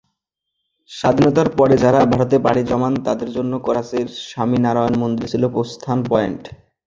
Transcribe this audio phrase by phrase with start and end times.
[0.91, 6.43] স্বাধীনতার পরে যারা ভারতে পাড়ি জমান তাদের জন্য করাচির স্বামীনারায়ণ মন্দির ছিল প্রস্থান পয়েন্ট।